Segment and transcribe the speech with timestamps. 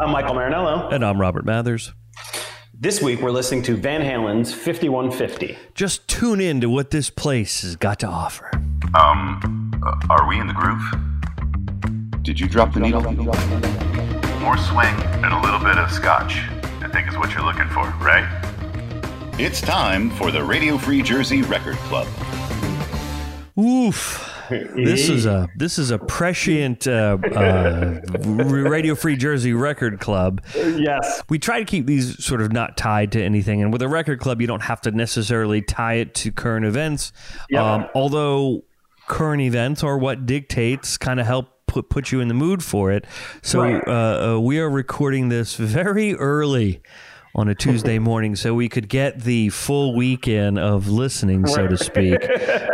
[0.00, 0.92] I'm Michael Marinello.
[0.92, 1.92] And I'm Robert Mathers.
[2.72, 5.58] This week we're listening to Van Halen's 5150.
[5.74, 8.48] Just tune in to what this place has got to offer.
[8.94, 12.22] Um, uh, are we in the groove?
[12.22, 13.00] Did you drop the needle?
[13.02, 16.38] More swing and a little bit of scotch,
[16.80, 18.24] I think is what you're looking for, right?
[19.36, 22.06] It's time for the Radio Free Jersey Record Club.
[23.58, 24.37] Oof.
[24.74, 30.40] This is a this is a prescient uh, uh, Radio Free Jersey Record Club.
[30.54, 33.88] Yes, we try to keep these sort of not tied to anything, and with a
[33.88, 37.12] record club, you don't have to necessarily tie it to current events.
[37.50, 37.62] Yep.
[37.62, 38.64] Um, although
[39.06, 42.90] current events are what dictates, kind of help put put you in the mood for
[42.90, 43.04] it.
[43.42, 43.82] So Right.
[43.86, 46.80] uh, uh, we are recording this very early
[47.34, 51.76] on a Tuesday morning, so we could get the full weekend of listening, so to
[51.76, 52.18] speak.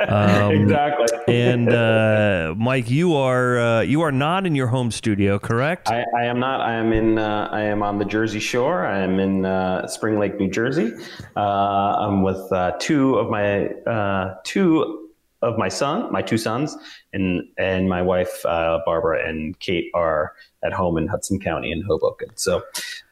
[0.08, 1.18] Um, exactly.
[1.28, 5.88] and uh, Mike, you are uh, you are not in your home studio, correct?
[5.88, 6.60] I, I am not.
[6.60, 7.18] I am in.
[7.18, 8.86] Uh, I am on the Jersey Shore.
[8.86, 10.92] I am in uh, Spring Lake, New Jersey.
[11.36, 15.04] Uh, I'm with uh, two of my uh, two
[15.44, 16.76] of my son, my two sons,
[17.12, 20.32] and and my wife uh, Barbara and Kate are
[20.64, 22.30] at home in Hudson County in Hoboken.
[22.34, 22.62] So,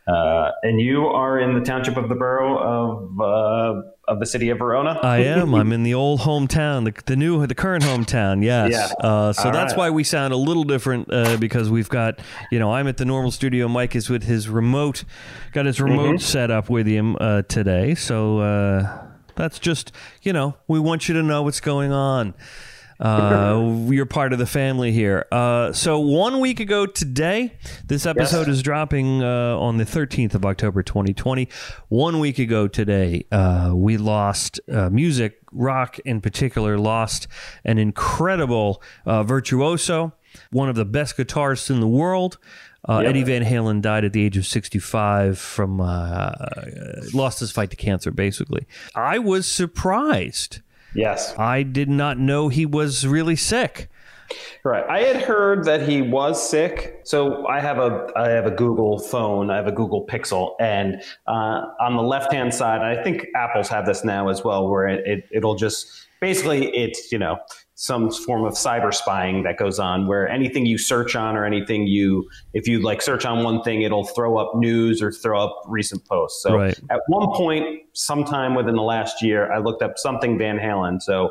[0.06, 4.50] uh, and you are in the township of the borough of uh, of the city
[4.50, 4.98] of Verona.
[5.02, 5.54] I am.
[5.54, 8.42] I'm in the old hometown, the, the new, the current hometown.
[8.42, 8.72] Yes.
[8.72, 9.06] Yeah.
[9.06, 9.78] Uh, so All that's right.
[9.78, 12.18] why we sound a little different uh, because we've got,
[12.50, 13.68] you know, I'm at the normal studio.
[13.68, 15.04] Mike is with his remote,
[15.52, 17.94] got his remote set up with him uh, today.
[17.94, 19.06] So uh,
[19.36, 22.34] that's just, you know, we want you to know what's going on.
[23.02, 25.26] Uh, you're part of the family here.
[25.32, 27.52] Uh, so one week ago today,
[27.84, 31.48] this episode is dropping uh, on the 13th of October, 2020.
[31.88, 37.26] One week ago today, uh, we lost uh, music, rock in particular, lost
[37.64, 40.12] an incredible uh, virtuoso,
[40.52, 42.38] one of the best guitarists in the world.
[42.88, 43.08] Uh, Yep.
[43.10, 46.32] Eddie Van Halen died at the age of 65 from uh,
[47.14, 48.10] lost his fight to cancer.
[48.10, 50.60] Basically, I was surprised.
[50.94, 51.36] Yes.
[51.38, 53.88] I did not know he was really sick.
[54.64, 54.84] Right.
[54.88, 57.00] I had heard that he was sick.
[57.04, 59.50] So I have a I have a Google phone.
[59.50, 63.68] I have a Google Pixel, and uh, on the left hand side, I think Apple's
[63.68, 67.36] have this now as well, where it, it it'll just basically it's you know
[67.74, 71.86] some form of cyber spying that goes on where anything you search on or anything
[71.88, 75.60] you if you like search on one thing it'll throw up news or throw up
[75.66, 76.78] recent posts so Right.
[76.90, 81.30] at one point sometime within the last year i looked up something van halen so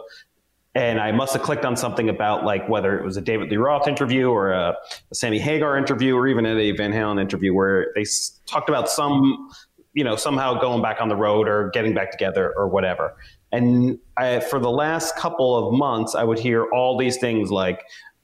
[0.74, 3.58] and I must have clicked on something about like whether it was a David Lee
[3.58, 4.78] Roth interview or a,
[5.12, 8.90] a Sammy Hagar interview or even Eddie Van Halen interview where they s- talked about
[8.90, 9.50] some,
[9.94, 13.16] you know, somehow going back on the road or getting back together or whatever.
[13.52, 17.84] And I, for the last couple of months, I would hear all these things like,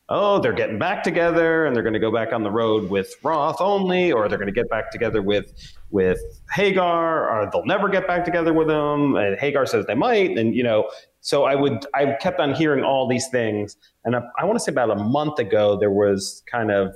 [0.09, 3.13] oh, they're getting back together and they're going to go back on the road with
[3.23, 5.51] Roth only, or they're going to get back together with
[5.89, 6.19] with
[6.53, 9.15] Hagar, or they'll never get back together with him.
[9.15, 10.89] And Hagar says they might, and you know,
[11.21, 13.75] so I would I kept on hearing all these things,
[14.05, 16.95] and I, I want to say about a month ago there was kind of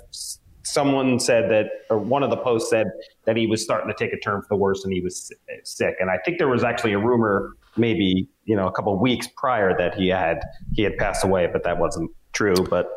[0.63, 2.87] someone said that, or one of the posts said
[3.25, 5.31] that he was starting to take a turn for the worse and he was
[5.63, 9.27] sick, and I think there was actually a rumor maybe you know a couple weeks
[9.37, 10.41] prior that he had
[10.73, 12.55] he had passed away, but that wasn't true.
[12.69, 12.89] But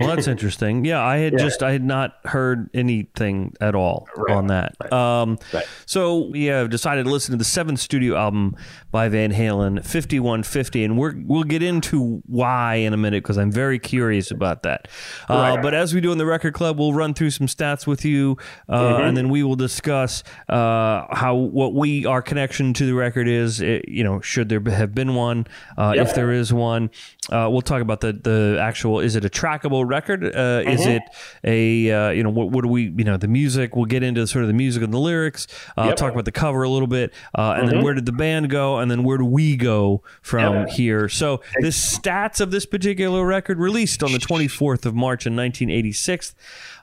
[0.00, 0.84] Well, that's interesting.
[0.84, 1.38] Yeah, I had Yeah.
[1.38, 4.74] just I had not heard anything at all Right, on that.
[4.82, 5.64] right, Um, right.
[5.86, 8.56] So we have decided to listen to the seventh studio album
[8.90, 13.22] by Van Halen, Fifty One Fifty, and we're we'll get into why in a minute
[13.22, 14.88] because I'm very curious about that.
[15.28, 18.04] Uh, But as we do in the Record Club, we'll run through some stats with
[18.04, 18.36] you,
[18.68, 19.02] uh, Mm-hmm.
[19.04, 23.62] and then we will discuss uh, how what we our connection to the record is.
[23.62, 25.46] eh, you know, should there have been one?
[25.78, 26.06] Uh, Yep.
[26.08, 26.90] If there is one,
[27.30, 29.00] uh, we'll talk about the the actual.
[29.00, 30.24] Is it a trackable record?
[30.24, 30.90] Uh, Is Mm-hmm.
[30.90, 31.02] it
[31.44, 33.76] a uh, you know what, what do we you know the music?
[33.76, 35.46] We'll get into sort of the music and the lyrics.
[35.76, 35.96] Uh, Yep.
[35.96, 38.78] Talk about the cover a little bit, uh, and then where did the band go,
[38.78, 40.68] and then where do we go from Yep.
[40.70, 41.08] here?
[41.08, 46.34] So the stats of this particular record released on the 24th of March in 1986.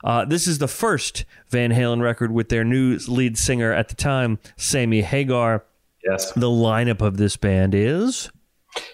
[0.04, 3.94] Uh, this is the first Van Halen record with their new lead singer at the
[3.94, 5.64] time, Sammy Hagar.
[6.04, 8.30] yes, The lineup of this band is.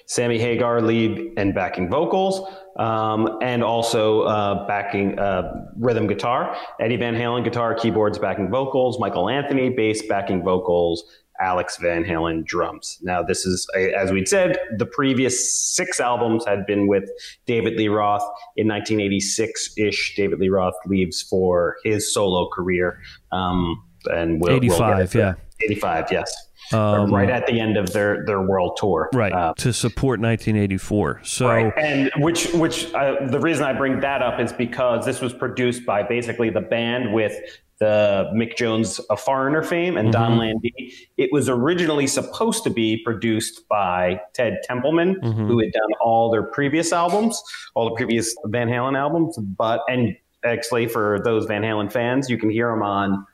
[0.07, 2.41] Sammy Hagar lead and backing vocals,
[2.79, 6.57] um, and also uh, backing uh, rhythm guitar.
[6.81, 8.99] Eddie Van Halen guitar, keyboards, backing vocals.
[8.99, 11.05] Michael Anthony bass, backing vocals.
[11.41, 12.99] Alex Van Halen drums.
[13.03, 17.09] Now, this is, as we'd said, the previous six albums had been with
[17.47, 18.23] David Lee Roth.
[18.57, 22.99] In 1986 ish, David Lee Roth leaves for his solo career.
[23.31, 25.35] Um, and we'll, we'll 85, yeah.
[25.61, 26.48] 85, yes.
[26.73, 29.09] Um, right at the end of their, their world tour.
[29.15, 29.33] Right.
[29.33, 31.21] Uh, to support 1984.
[31.25, 31.47] So.
[31.47, 31.73] Right.
[31.79, 35.87] And which, which uh, the reason I bring that up is because this was produced
[35.87, 37.35] by basically the band with
[37.81, 40.41] the Mick Jones of Foreigner fame and Don Mm-hmm.
[40.67, 40.93] Landee.
[41.17, 45.47] It was originally supposed to be produced by Ted Templeman, Mm-hmm.
[45.47, 47.41] who had done all their previous albums,
[47.77, 49.39] all the previous Van Halen albums.
[49.39, 53.25] But and actually, for those Van Halen fans, you can hear them on.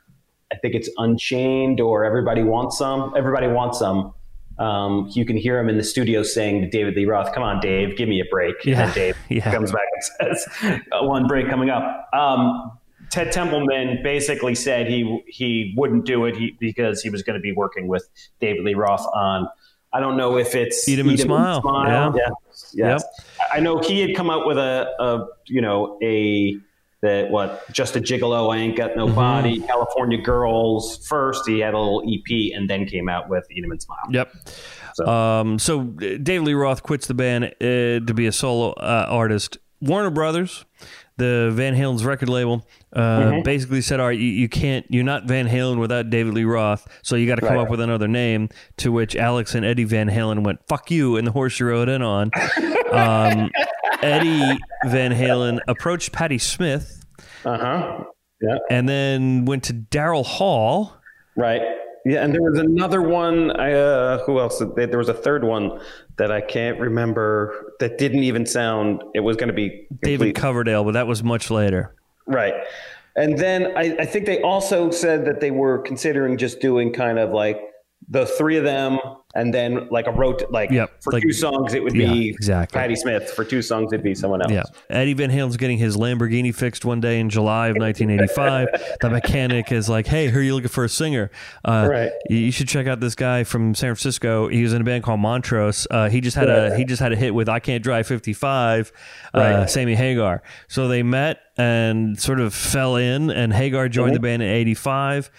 [0.55, 3.13] I think it's Unchained or Everybody Wants Some.
[3.17, 4.13] Everybody Wants Some.
[4.57, 7.59] Um, you can hear him in the studio saying to David Lee Roth, "Come on,
[7.59, 8.85] Dave, give me a break." Yeah.
[8.85, 9.51] And Dave Yeah.
[9.51, 9.81] comes back
[10.19, 10.47] and says,
[10.93, 12.71] "Uh, "One break coming up." Um,
[13.11, 17.41] Ted Templeman basically said he he wouldn't do it he, because he was going to
[17.41, 18.07] be working with
[18.39, 19.47] David Lee Roth on.
[19.91, 21.61] I don't know if it's Eat 'em and Smile.
[21.85, 22.11] Yeah.
[22.15, 22.29] Yeah.
[22.73, 23.03] Yes.
[23.51, 26.57] I know he had come out with a, a you know a
[27.05, 29.15] that what just a gigolo I ain't got no Mm-hmm.
[29.15, 33.63] body California girls first he had a little EP and then came out with Eat
[33.63, 33.97] 'em and Smile.
[34.11, 34.33] Yep.
[34.95, 37.49] So- Um, so David Lee Roth quits the band uh,
[38.05, 39.57] to be a solo uh, artist.
[39.81, 40.65] Warner Brothers,
[41.17, 43.41] the Van Halen's record label, uh, Mm-hmm.
[43.43, 44.85] basically said, "All right, you, you can't.
[44.89, 46.87] You're not Van Halen without David Lee Roth.
[47.03, 47.63] So you got to come Right.
[47.63, 51.27] up with another name." To which Alex and Eddie Van Halen went, "Fuck you!" and
[51.27, 52.31] the horse you rode in on.
[52.91, 53.51] um,
[54.01, 54.57] Eddie
[54.87, 57.05] Van Halen approached Patti Smith
[57.43, 58.03] Uh huh.
[58.41, 58.57] Yeah.
[58.69, 60.95] and then went to Daryl Hall.
[61.35, 61.61] Right.
[62.07, 63.49] Yeah, and there was another one.
[63.59, 64.61] I, uh, who else?
[64.75, 65.79] There was a third one
[66.17, 67.73] that I can't remember.
[67.79, 69.01] That didn't even sound.
[69.15, 71.95] It was going to be David complete- Coverdale, but that was much later.
[72.27, 72.53] Right.
[73.15, 77.17] And then I, I think they also said that they were considering just doing kind
[77.17, 77.59] of like
[78.09, 78.99] the three of them
[79.35, 82.29] and then like a wrote like Yep, for like- two songs it would Yeah, be
[82.29, 82.79] exactly.
[82.79, 83.31] Patti Smith.
[83.31, 84.51] For two songs it'd be someone else.
[84.51, 84.63] Yeah.
[84.89, 88.67] Eddie Van Halen's getting his Lamborghini fixed one day in July of 1985.
[89.01, 91.29] the mechanic is like, hey, who are you looking for a singer?
[91.63, 92.11] Uh, Right.
[92.29, 94.47] You should check out this guy from San Francisco.
[94.47, 95.85] He was in a band called Montrose.
[95.91, 98.91] Uh, he just had a he just had a hit with I Can't Drive 55,
[99.33, 99.69] uh, Right.
[99.69, 100.41] Sammy Hagar.
[100.67, 105.29] So they met and sort of fell in, and Hagar joined the band in 85.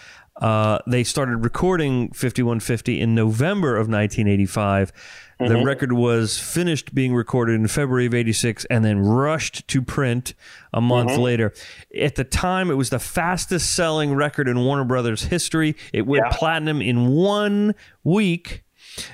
[0.41, 4.93] Uh, they started recording 5150 in November of 1985.
[5.39, 10.33] The record was finished being recorded in February of 86 and then rushed to print
[10.73, 11.53] a month later.
[11.99, 15.77] At the time, it was the fastest selling record in Warner Brothers history.
[15.93, 16.37] It went Yeah.
[16.37, 18.63] platinum in one week.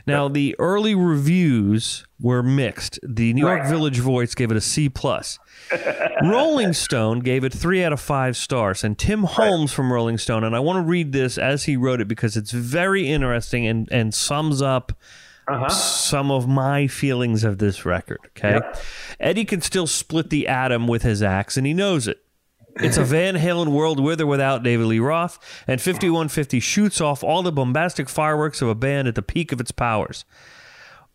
[0.06, 2.99] Now, the early reviews were mixed.
[3.02, 3.69] The New York Right.
[3.69, 5.38] Village Voice gave it a C plus.
[6.23, 10.44] Rolling Stone gave it three out of five stars, and Tim Holmes from Rolling Stone,
[10.44, 13.88] and I want to read this as he wrote it because it's very interesting and
[13.90, 14.93] and sums up
[15.49, 15.69] Uh-huh.
[15.69, 18.19] some of my feelings of this record.
[18.37, 18.76] Okay, Yep.
[19.19, 22.19] Eddie can still split the atom with his axe, and he knows it.
[22.77, 27.23] It's a Van Halen world with or without David Lee Roth, and 5150 shoots off
[27.23, 30.25] all the bombastic fireworks of a band at the peak of its powers.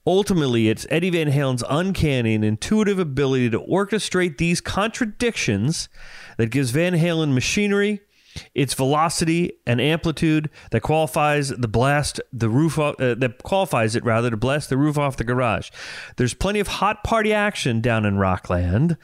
[0.05, 5.89] Ultimately, it's Eddie Van Halen's uncanny and intuitive ability to orchestrate these contradictions
[6.37, 7.99] that gives Van Halen machinery,
[8.53, 14.05] its velocity and amplitude that qualifies the blast the roof off, uh, that qualifies it
[14.05, 15.71] rather to blast the roof off the garage.
[16.15, 18.95] There's plenty of hot party action down in Rockland.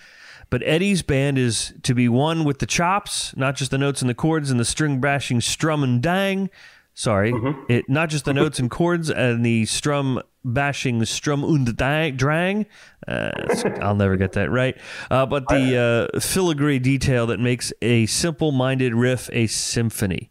[0.54, 4.10] But Eddie's band is to be one with the chops, not just the notes and
[4.10, 6.52] the chords and the string bashing strum and dang.
[6.94, 7.34] Sorry,
[7.70, 12.68] it not just the notes and chords and the strum bashing strum und dang- drang.
[13.08, 13.32] Uh,
[13.82, 14.78] I'll never get that right.
[15.10, 20.30] Uh, but the uh, filigree detail that makes a simple-minded riff a symphony.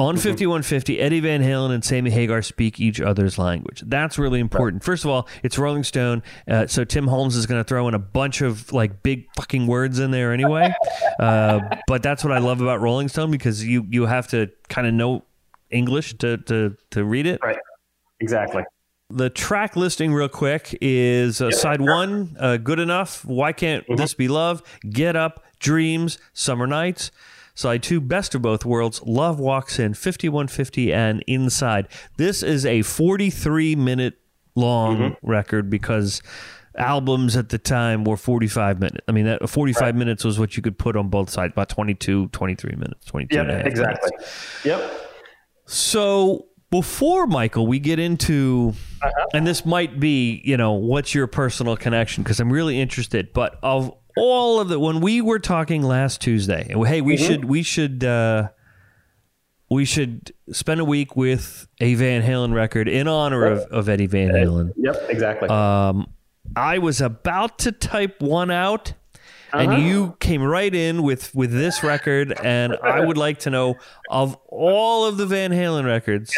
[0.00, 3.82] On 5150, Eddie Van Halen and Sammy Hagar speak each other's language.
[3.84, 4.82] That's really important.
[4.82, 7.92] First of all, it's Rolling Stone, uh, so Tim Holmes is going to throw in
[7.92, 10.72] a bunch of like big fucking words in there anyway.
[11.20, 14.86] uh, but that's what I love about Rolling Stone because you you have to kind
[14.86, 15.22] of know
[15.68, 17.38] English to, to to read it.
[17.42, 17.58] Right.
[18.20, 18.64] Exactly.
[19.10, 24.14] The track listing, real quick, is uh, side one, uh, Good Enough, Why Can't This
[24.14, 27.10] Be Love, Get Up, Dreams, Summer Nights.
[27.54, 31.88] Side two, Best of Both Worlds, Love Walks In, 5150, and Inside.
[32.16, 34.18] This is a 43 minute
[34.54, 35.28] long mm-hmm.
[35.28, 36.22] record because
[36.76, 39.04] albums at the time were 45 minutes.
[39.08, 42.28] I mean, that 45 minutes was what you could put on both sides, about 22,
[42.28, 43.62] 23 minutes, 22 and a Yep.
[43.62, 44.10] half Exactly.
[44.16, 44.64] minutes.
[44.64, 45.06] Yep.
[45.66, 49.26] So before Michael, we get into, uh-huh.
[49.34, 52.22] and this might be, you know, what's your personal connection?
[52.22, 53.32] Because I'm really interested.
[53.32, 57.44] But of all of the, when we were talking last Tuesday, and hey, we should,
[57.44, 58.48] we should, uh,
[59.70, 64.06] we should spend a week with a Van Halen record in honor of, of Eddie
[64.06, 64.72] Van Halen.
[64.76, 65.06] Yep.
[65.08, 65.48] Exactly.
[65.48, 66.08] Um,
[66.56, 68.94] I was about to type one out,
[69.52, 73.76] and you came right in with with this record, and I would like to know
[74.08, 76.36] of all of the Van Halen records,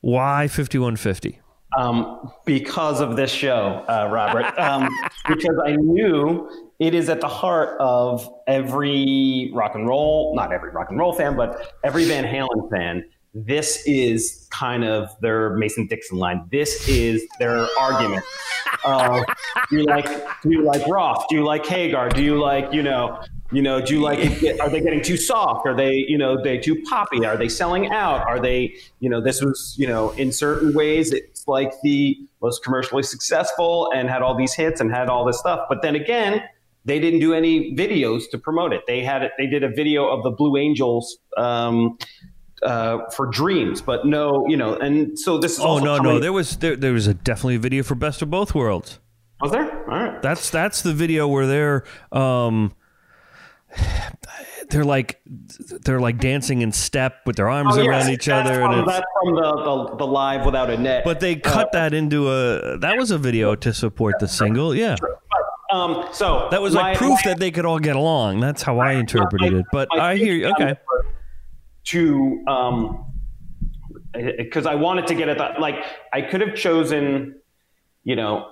[0.00, 1.40] why fifty one fifty?
[1.76, 4.58] um, because of this show, uh, Robert.
[4.58, 4.88] Um,
[5.28, 10.70] because I knew it is at the heart of every rock and roll, not every
[10.70, 13.04] rock and roll fan, but every Van Halen fan.
[13.34, 16.46] This is kind of their Mason Dixon line.
[16.50, 18.24] This is their argument.
[18.84, 19.22] Uh,
[19.70, 20.06] do you like
[20.42, 21.26] do you like Roth?
[21.28, 22.08] Do you like Hagar?
[22.08, 24.18] Do you like you know you know do you like
[24.60, 25.66] are they getting too soft?
[25.66, 27.24] Are they you know they too poppy?
[27.24, 28.26] Are they selling out?
[28.26, 32.62] Are they you know this was you know in certain ways it's like the most
[32.62, 35.66] commercially successful and had all these hits and had all this stuff.
[35.68, 36.42] But then again,
[36.84, 38.82] they didn't do any videos to promote it.
[38.86, 39.32] They had it.
[39.38, 41.18] They did a video of the Blue Angels.
[41.36, 41.98] Um,
[42.62, 45.52] uh, for dreams, but no, you know, and so this.
[45.52, 48.20] Is Oh no, no, there was there, there was a definitely a video for Best
[48.20, 48.98] of Both Worlds.
[49.40, 49.88] was there.
[49.88, 50.22] All right.
[50.22, 52.72] That's that's the video where they're um
[54.70, 58.48] they're like they're like dancing in step with their arms Oh, yes, around each that's
[58.48, 61.04] other From, and it's, that's from the, the the live without a net.
[61.04, 64.74] but they cut that into a that was a video to support the single.
[64.74, 64.96] Yeah.
[65.70, 68.40] Um, so That was my- like proof that they could all get along.
[68.40, 69.66] That's how I interpreted it.
[69.72, 70.48] But I hear you.
[70.52, 70.76] Okay.
[71.86, 73.04] To um,
[74.12, 75.60] because I wanted to get at that.
[75.60, 75.76] Like
[76.12, 77.40] I could have chosen,
[78.04, 78.46] you know,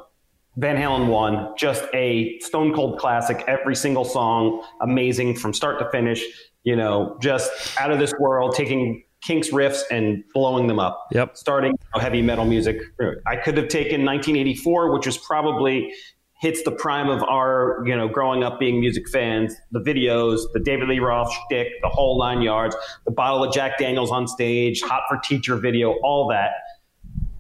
[0.57, 3.45] Van Halen one, just a stone cold classic.
[3.47, 6.25] Every single song, amazing from start to finish.
[6.65, 11.07] You know, just out of this world, taking Kinks riffs and blowing them up.
[11.13, 11.37] Yep.
[11.37, 12.81] Starting you know, heavy metal music.
[13.27, 15.93] I could have taken 1984, which was probably
[16.39, 19.55] hits the prime of our, you know, growing up being music fans.
[19.73, 23.79] The videos, the David Lee Roth shtick, the whole nine yards, the bottle of Jack
[23.79, 26.53] Daniels on stage, Hot for Teacher video, all that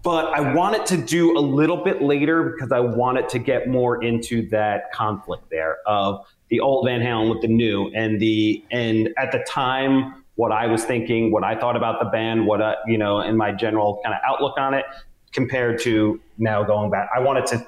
[0.06, 4.00] but I wanted to do a little bit later because I wanted to get more
[4.04, 9.08] into that conflict there of the old Van Halen with the new and the and
[9.18, 12.76] at the time what I was thinking, what I thought about the band, what I,
[12.86, 14.84] you know, and my general kind of outlook on it
[15.32, 17.08] compared to now going back.
[17.12, 17.66] I wanted to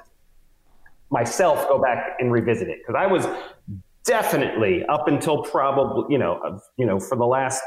[1.11, 3.27] myself go back and revisit it because I was
[4.05, 7.61] definitely up until probably you know you know for the last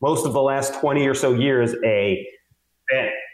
[0.00, 2.24] most of the last 20 or so years a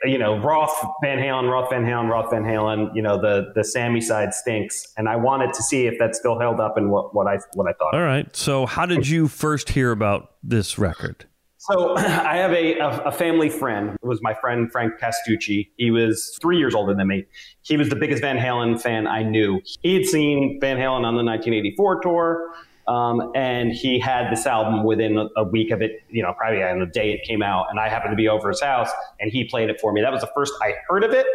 [0.05, 2.95] you know, Roth Van Halen, Roth Van Halen, Roth Van Halen.
[2.95, 6.39] You know, the the Sammy side stinks, and I wanted to see if that still
[6.39, 7.95] held up and what what I what I thought.
[7.95, 8.35] All right.
[8.35, 11.27] So how did you first hear about this record?
[11.71, 13.97] So I have a, a, family friend.
[14.02, 15.71] It was my friend Frank Castucci.
[15.78, 17.25] He was three years older than me.
[17.62, 19.62] He was the biggest Van Halen fan I knew.
[19.80, 22.50] He had seen Van Halen on the 1984 tour.
[22.87, 26.62] Um, and he had this album within a, a week of it, you know, probably
[26.62, 27.68] on the day it came out.
[27.71, 30.02] And I happened to be over his house and he played it for me.
[30.02, 31.26] That was the first I heard of it.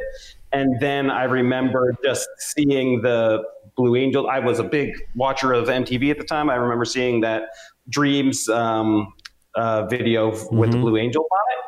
[0.51, 3.41] And then I remember just seeing the
[3.75, 4.27] Blue Angel.
[4.27, 6.51] I was a big watcher of MTV at the time.
[6.51, 7.45] I remember seeing that
[7.89, 9.11] Dreams um,
[9.55, 11.59] uh, video with the Blue Angels on it.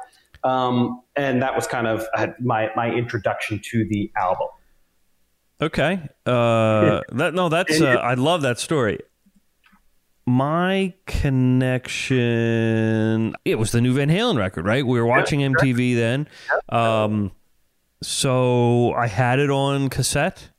[0.43, 2.05] Um, and that was kind of
[2.39, 4.47] my, my introduction to the album.
[5.61, 6.09] Okay.
[6.25, 8.99] Uh, that no, that's uh, I love that story.
[10.25, 12.15] My connection.
[13.43, 14.85] It was the new Van Halen record, right?
[14.85, 16.27] We were watching MTV then.
[16.69, 17.31] Um,
[18.01, 20.49] so I had it on cassette.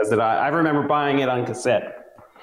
[0.00, 0.46] As did I.
[0.46, 1.94] I remember buying it on cassette.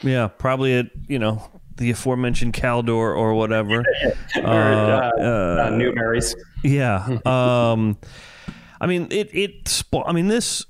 [0.02, 3.84] Yeah, probably at you know the aforementioned Caldor or whatever.
[4.36, 6.36] or uh, uh, Newberry's.
[6.64, 7.20] Yeah.
[7.26, 7.98] Um,
[8.80, 9.66] I mean, it it.
[9.66, 10.66] spo- I mean, this,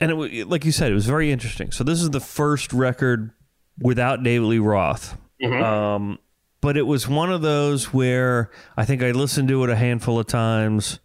[0.00, 1.72] and it, like you said, it was very interesting.
[1.72, 3.32] So this is the first record
[3.80, 5.16] without David Lee Roth.
[5.42, 6.18] Um,
[6.60, 10.18] but it was one of those where I think I listened to it a handful
[10.18, 11.00] of times.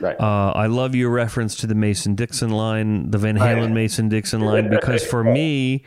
[0.00, 0.18] Right.
[0.18, 4.40] Uh, I love your reference to the Mason Dixon line, the Van Halen Mason Dixon
[4.40, 5.84] line, because for me,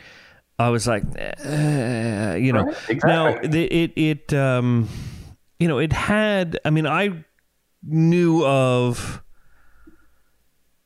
[0.63, 3.09] I was like, eh, you know, Right, exactly.
[3.09, 4.89] now it it um,
[5.59, 6.59] you know, it had.
[6.65, 7.23] I mean, I
[7.83, 9.21] knew of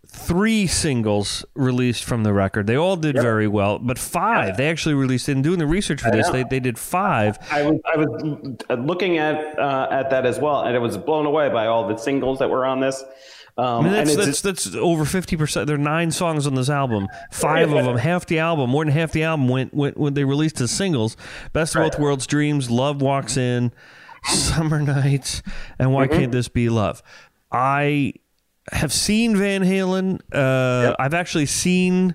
[0.09, 2.67] three singles released from the record.
[2.67, 4.57] They all did very well, but five.
[4.57, 5.29] They actually released.
[5.29, 6.33] In doing the research for this, know.
[6.33, 7.37] they they did five.
[7.51, 11.25] I was I was looking at uh, at that as well, and it was blown
[11.25, 13.03] away by all the singles that were on this.
[13.57, 15.65] Um, I mean, that's, and that's, that's over 50%.
[15.65, 17.07] There are nine songs on this album.
[17.31, 20.23] Five of them, half the album, more than half the album went, went when they
[20.23, 21.17] released as singles.
[21.53, 23.71] Best of Both Worlds, Dreams, Love Walks In,
[24.25, 25.41] Summer Nights,
[25.79, 26.19] and Why Mm-hmm.
[26.19, 27.01] Can't This Be Love?
[27.51, 28.13] I
[28.71, 30.19] have seen Van Halen.
[30.31, 32.13] Uh, I've actually seen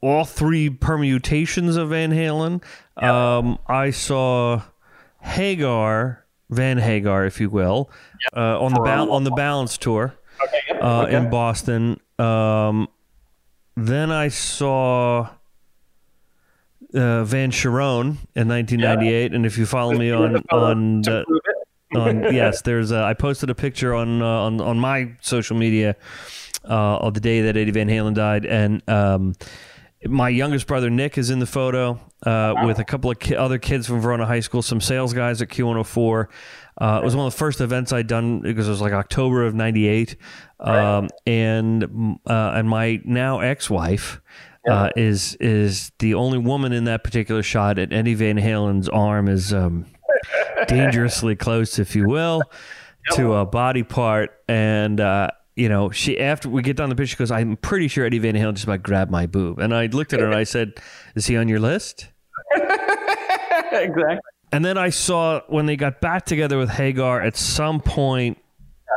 [0.00, 2.62] all three permutations of Van Halen.
[2.96, 4.62] Um, I saw
[5.20, 6.21] Hagar,
[6.52, 7.90] Van Hagar, if you will,
[8.36, 11.16] uh, on the ba- on the Balance tour okay, yep, uh, okay.
[11.16, 12.00] in Boston.
[12.18, 12.88] Um,
[13.76, 15.28] then I saw
[16.94, 21.24] uh, Van Cherone in 1998, and if you follow me on on the,
[21.94, 25.96] on yes, there's a, I posted a picture on uh, on on my social media
[26.68, 29.34] uh, of the day that Eddie Van Halen died, and um,
[30.06, 33.58] my youngest brother Nick is in the photo uh, with a couple of ki- other
[33.58, 36.28] kids from Verona High School, some sales guys at Q104.
[36.80, 39.44] Uh, it was one of the first events I'd done because it was like October
[39.44, 40.16] of '98,
[40.60, 44.20] um, and mm, uh, and my now ex-wife
[44.68, 47.78] uh, is is the only woman in that particular shot.
[47.78, 49.86] And Eddie Van Halen's arm is um,
[50.68, 52.42] dangerously close, if you will,
[53.12, 57.10] to a body part, and uh, you know, she after we get done the pitch,
[57.10, 59.86] she goes, "I'm pretty sure Eddie Van Halen just about grabbed my boob," and I
[59.86, 60.74] looked at her and I said,
[61.14, 62.08] "Is he on your list?"
[63.72, 64.18] exactly.
[64.52, 68.38] And then I saw when they got back together with Hagar at some point.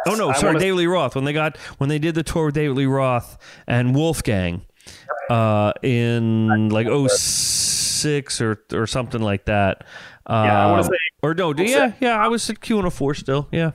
[0.07, 1.15] Oh no, I sorry, wanna- David Lee Roth.
[1.15, 4.61] When they got when they did the tour with David Lee Roth and Wolfgang
[5.29, 9.83] uh, in like 06 or or something like that.
[10.27, 10.89] I wanna Um, say-
[11.23, 13.47] or no, yeah, yeah, I was at Q104 still.
[13.51, 13.71] Yeah.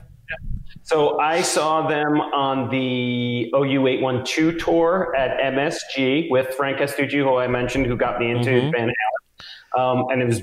[0.91, 7.47] So I saw them on the OU812 tour at MSG with Frank Estucci, who I
[7.47, 8.71] mentioned, who got me into Mhm.
[8.73, 9.79] Van Halen.
[9.79, 10.41] Um, and it was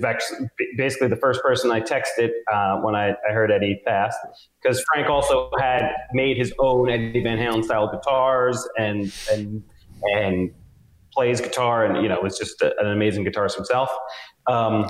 [0.79, 4.19] basically the first person I texted uh, when I, I heard Eddie passed,
[4.63, 9.63] because Frank also had made his own Eddie Van Halen style guitars and and
[10.15, 10.51] and
[11.13, 13.91] plays guitar, and you know was just a, an amazing guitarist himself.
[14.47, 14.89] Um,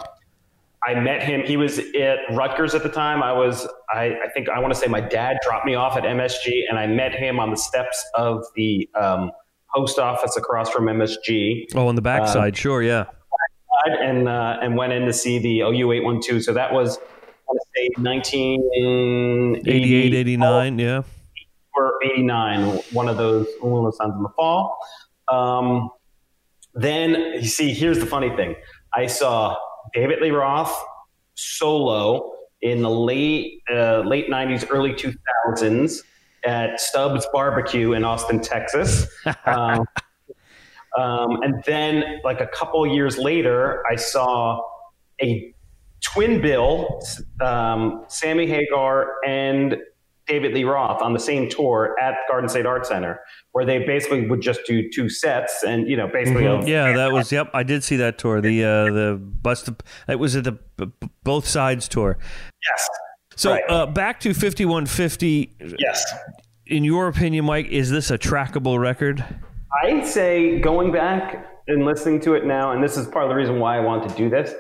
[0.87, 1.43] I met him.
[1.43, 3.23] He was at Rutgers at the time.
[3.23, 6.05] I was, I, I think, I want to say my dad dropped me off at
[6.05, 9.33] MSG, and I met him on the steps of the um,
[9.75, 13.07] post office across from MSG, Oh, on the backside, sure, yeah.
[13.87, 16.41] and uh, and went in to see the OU eight one two.
[16.41, 17.01] So that was, I
[17.49, 21.03] want to say, nineteen 88, 89, yeah.
[21.75, 24.79] or 89, one of those, one of those times in the fall.
[25.27, 25.91] Um,
[26.75, 28.55] then you see, here's the funny thing.
[28.95, 29.57] I saw
[29.93, 30.75] David Lee Roth
[31.35, 36.03] solo in the late, uh, late 90s, early 2000s
[36.45, 39.07] at Stubbs Barbecue in Austin, Texas.
[39.47, 39.85] Um,
[40.97, 44.61] um, and then, like a couple years later, I saw
[45.23, 45.53] a
[46.01, 47.01] twin bill,
[47.41, 49.77] um, Sammy Hagar and
[50.29, 53.19] David Lee Roth on the same tour at Garden State Art Center,
[53.53, 56.69] where they basically would just do two sets and you know basically Mm-hmm.
[56.69, 57.33] Yeah, that was.
[57.33, 58.41] Yep, I did see that tour.
[58.41, 59.71] The uh, the bust.
[60.07, 60.59] It was at the
[61.25, 62.19] both sides tour.
[62.71, 62.89] yes,
[63.37, 63.65] So Right.
[63.69, 65.57] uh, back to fifty one fifty.
[65.79, 66.05] yes.
[66.67, 69.25] In your opinion, Mike, is this a trackable record?
[69.83, 73.35] I'd say going back and listening to it now, and this is part of the
[73.35, 74.53] reason why I want to do this.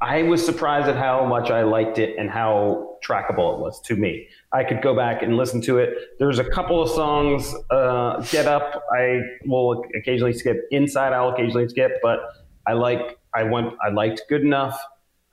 [0.00, 3.96] I was surprised at how much I liked it and how trackable it was to
[3.96, 4.28] me.
[4.52, 5.94] I could go back and listen to it.
[6.18, 10.56] There's a couple of songs, uh, Get Up, I will occasionally skip.
[10.70, 12.20] Inside, I'll occasionally skip, but
[12.66, 14.78] I like, I went, I liked Good Enough.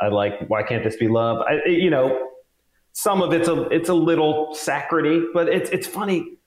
[0.02, 1.42] I like Why Can't This Be Love?
[1.48, 2.30] I, you know,
[2.92, 6.38] some of it's a, it's a little saccharity, but it's, it's funny.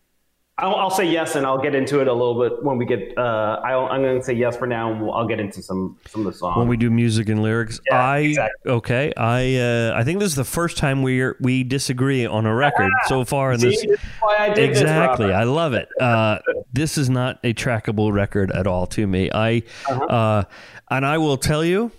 [0.60, 3.16] I'll, I'll say yes, and I'll get into it a little bit when we get.
[3.16, 5.96] Uh, I'll, I'm going to say yes for now, and we'll, I'll get into some
[6.08, 6.56] some of the songs.
[6.58, 8.72] When we do music and lyrics, Yeah, I exactly.
[8.72, 9.12] okay.
[9.16, 12.54] I uh, I think this is the first time we are we disagree on a
[12.54, 13.82] record so far in See, this.
[13.82, 16.38] this is why I exactly this, i love it uh,
[16.72, 20.04] this is not a trackable record at all to me i Uh-huh.
[20.06, 20.44] uh,
[20.90, 21.92] and i will tell you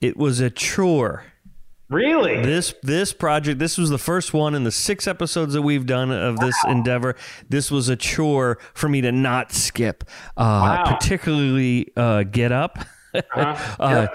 [0.00, 1.24] it was a chore
[1.90, 2.42] Really?
[2.42, 6.10] this this project this was the first one in the six episodes that we've done
[6.10, 7.16] of this endeavor
[7.48, 10.04] this was a chore for me to not skip
[10.36, 10.84] uh, Wow.
[10.98, 12.78] particularly uh, get up
[13.14, 13.76] Uh-huh.
[13.82, 14.06] uh,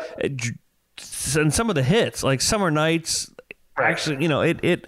[1.35, 3.31] and some of the hits like summer nights
[3.75, 3.89] Right.
[3.89, 4.87] actually you know it it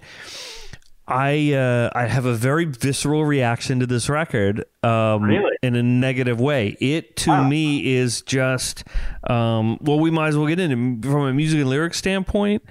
[1.08, 5.56] I uh, I have a very visceral reaction to this record, um, Really?
[5.62, 6.76] in a negative way.
[6.80, 8.82] It to me is just,
[9.30, 12.62] um, well, we might as well get into from a music and lyric standpoint.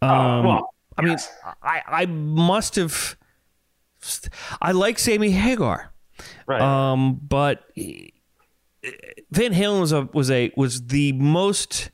[0.00, 1.30] Um, Oh, well, I mean, yes.
[1.62, 3.16] I I must have.
[4.60, 5.92] I like Sammy Hagar,
[6.46, 6.60] right.
[6.60, 7.64] um, but
[9.30, 11.90] Van Halen was a was a was the most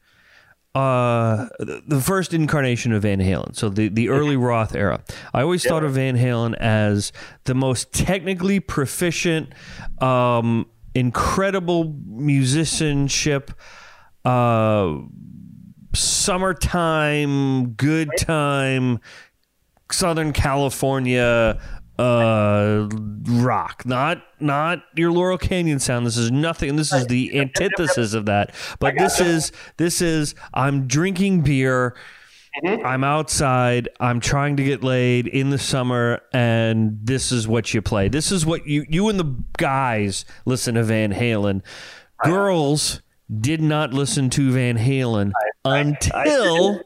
[0.74, 3.56] uh the first incarnation of Van Halen.
[3.56, 5.02] So the the early Roth era.
[5.32, 7.12] I always thought of Van Halen as
[7.44, 9.52] the most technically proficient
[10.00, 13.50] um incredible musicianship
[14.24, 14.96] uh
[15.94, 19.00] summertime good time
[19.90, 21.60] Southern California
[21.98, 22.88] uh
[23.24, 23.84] rock.
[23.84, 26.06] Not not your laurel canyon sound.
[26.06, 26.76] This is nothing.
[26.76, 28.54] This is the antithesis of that.
[28.78, 31.94] But this is this is i'm drinking beer.
[32.64, 33.88] I'm outside.
[34.00, 38.08] I'm trying to get laid in the summer and this is what you play.
[38.08, 41.62] This is what you you and the guys listen to van halen.
[42.24, 43.02] Girls
[43.40, 45.32] did not listen to van halen
[45.64, 46.80] until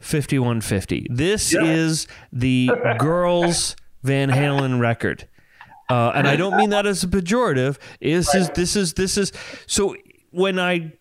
[0.00, 1.06] 5150.
[1.10, 5.26] This is the girls Van Halen record.
[5.90, 7.78] Uh, and I don't mean that as a pejorative.
[8.00, 9.32] This is this is this is
[9.66, 9.96] so
[10.30, 10.92] when I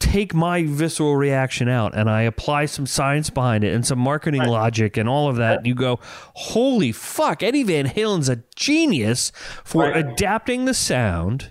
[0.00, 4.44] take my visceral reaction out and I apply some science behind it and some marketing
[4.44, 5.98] logic and all of that, and you go,
[6.34, 9.32] holy fuck, Eddie Van Halen's a genius
[9.64, 9.96] for Right.
[9.96, 11.50] adapting the sound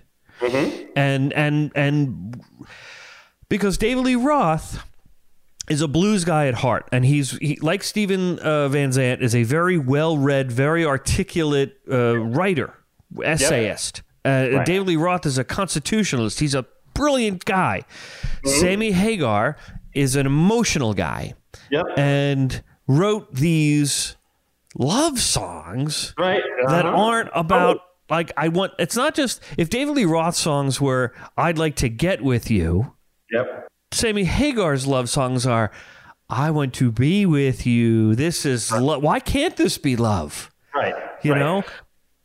[0.95, 2.41] and and and
[3.49, 4.83] because David Lee Roth
[5.69, 9.33] is a blues guy at heart, and he's he, like Stephen uh, Van Zandt is
[9.33, 12.73] a very well-read, very articulate uh, writer,
[13.23, 14.01] essayist.
[14.25, 16.39] Uh, David Lee Roth is a constitutionalist.
[16.39, 17.83] He's a brilliant guy.
[18.45, 19.57] Sammy Hagar
[19.93, 21.33] is an emotional guy,
[21.71, 21.85] Yep.
[21.97, 24.15] and wrote these
[24.77, 26.41] love songs right.
[26.67, 26.97] that Uh-huh.
[26.97, 28.73] aren't about like I want.
[28.79, 32.93] It's not just if David Lee Roth songs were "I'd like to get with you."
[33.31, 33.67] Yep.
[33.93, 35.71] Sammy Hagar's love songs are
[36.29, 40.51] "I want to be with you." This is lo- why can't this be love?
[40.75, 40.95] Right.
[41.21, 41.39] You right.
[41.39, 41.63] know.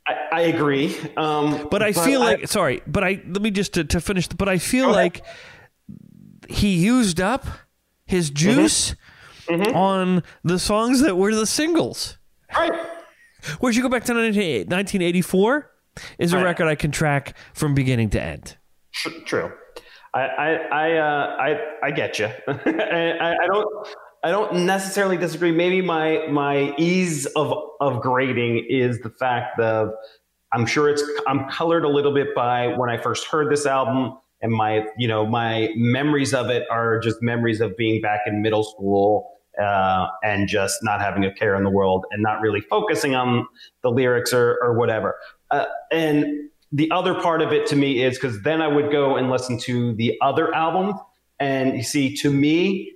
[0.06, 0.96] I, I agree.
[1.16, 4.26] Um, But I feel like sorry, but I let me just to, to finish.
[4.28, 4.96] But I feel ahead.
[4.96, 5.24] like
[6.48, 7.46] he used up
[8.06, 8.94] his juice
[9.50, 12.16] on the songs that were the singles.
[12.54, 12.72] right.
[13.60, 15.70] Whereas you go back to 1984
[16.18, 16.44] is a Right.
[16.44, 18.56] record I can track from beginning to end.
[19.26, 19.52] True.
[20.14, 22.26] I I I uh, I, I get you.
[22.48, 23.88] I, I don't
[24.24, 25.52] I don't necessarily disagree.
[25.52, 29.90] Maybe my my ease of of grading is the fact of
[30.52, 34.18] I'm sure it's I'm colored a little bit by when I first heard this album
[34.40, 38.42] and my you know my memories of it are just memories of being back in
[38.42, 42.60] middle school uh, and just not having a care in the world and not really
[42.60, 43.46] focusing on
[43.82, 45.16] the lyrics or or whatever.
[45.50, 49.16] Uh, and the other part of it to me is because then I would go
[49.16, 50.94] and listen to the other album,
[51.40, 52.92] and you see, to me,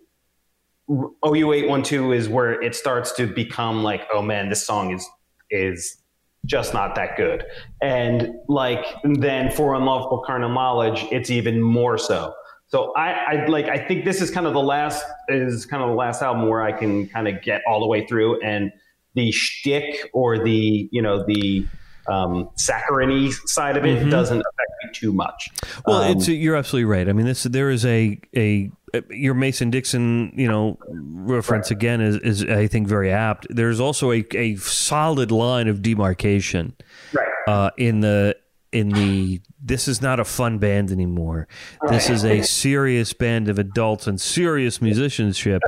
[1.26, 4.92] OU eight one two is where it starts to become like, oh man, this song
[4.92, 5.06] is
[5.50, 5.98] is
[6.44, 7.44] just not that good,
[7.80, 12.34] and like then for Unlawful Carnal Knowledge, it's even more so.
[12.66, 15.90] So I, I like I think this is kind of the last is kind of
[15.90, 18.40] the last album where I can kind of get all the way through.
[18.40, 18.72] And
[19.14, 21.66] the shtick or the you know the
[22.08, 25.50] um, saccharine side of it doesn't affect me too much.
[25.86, 27.08] Well, Um, it's you're absolutely right.
[27.08, 28.70] I mean, this there is a a
[29.10, 33.46] your Mason Dixon, you know, reference again is is I think very apt.
[33.50, 36.74] There's also a a solid line of demarcation
[37.12, 37.28] right.
[37.48, 38.36] uh, in the
[38.72, 41.46] in the this is not a fun band anymore.
[41.88, 45.62] This is a serious band of adults and serious musicianship.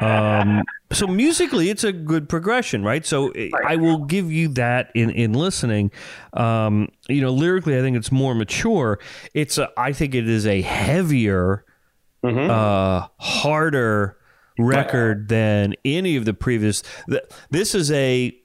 [0.00, 0.62] Um,
[0.92, 3.04] so musically, it's a good progression, right?
[3.04, 3.32] So
[3.66, 5.90] I will give you that in in listening.
[6.32, 8.98] Um, you know, lyrically, I think it's more mature.
[9.34, 11.64] It's a, I think it is a heavier,
[12.22, 14.16] uh, harder
[14.58, 16.82] record than any of the previous.
[17.50, 18.36] This is a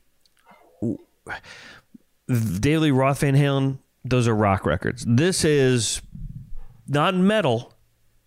[2.28, 5.06] David Lee Roth Van Halen, those are rock records.
[5.08, 6.02] This is
[6.88, 7.74] not metal.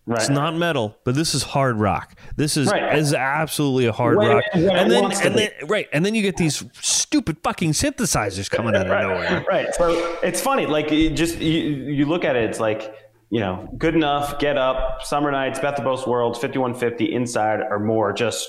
[0.05, 0.19] Right.
[0.19, 2.15] It's not metal, but this is hard rock.
[2.35, 2.97] This is Right.
[2.97, 4.43] is absolutely a hard When- rock.
[4.53, 8.75] when and then and then right, and then you get these stupid fucking synthesizers coming
[8.75, 9.45] out of nowhere.
[9.47, 9.73] right.
[9.75, 10.65] So it's funny.
[10.65, 11.61] Like you just you,
[11.93, 12.43] you look at it.
[12.49, 12.93] It's like
[13.29, 14.37] you know, good enough.
[14.39, 15.03] Get up.
[15.05, 15.57] Summer nights.
[15.59, 16.37] Best of Both Worlds.
[16.37, 17.13] Fifty one fifty.
[17.13, 18.47] Inside or more just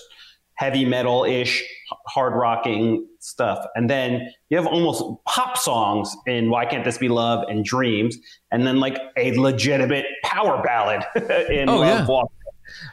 [0.56, 1.64] heavy metal ish,
[2.07, 3.66] hard rocking stuff.
[3.74, 8.16] And then you have almost pop songs in Why Can't This Be Love and Dreams,
[8.50, 11.02] and then like a legitimate power ballad
[11.50, 12.07] in Oh, Love yeah.
[12.07, 12.33] Walk.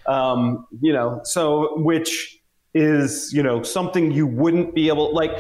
[0.06, 2.38] Um, you know, so which
[2.74, 5.32] is you know something you wouldn't be able like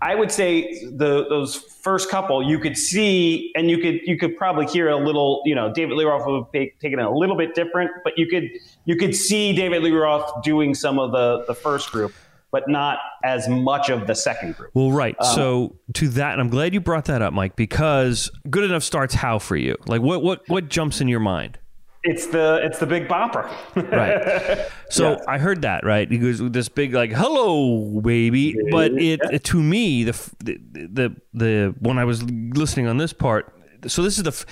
[0.00, 4.36] I would say the those first couple you could see and you could you could
[4.36, 7.36] probably hear a little you know David Lee Roth would have taken it a little
[7.36, 8.48] bit different but you could
[8.84, 12.12] you could see David Lee Roth doing some of the the first group
[12.52, 14.70] but not as much of the second group.
[14.74, 15.16] Well, right.
[15.18, 18.82] Um, so to that, and I'm glad you brought that up, Mike, because good enough
[18.84, 19.74] starts how for you?
[19.86, 21.58] Like what what what jumps in your mind?
[22.04, 23.48] It's the it's the big bopper.
[23.76, 24.68] Right.
[24.90, 26.10] So I heard that right.
[26.10, 30.58] He goes with this big like "Hello, baby," but it, it- to me the, the
[30.74, 33.54] the the when I was listening on this part.
[33.86, 34.44] So this is the.